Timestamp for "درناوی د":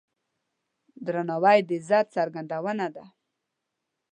1.05-1.69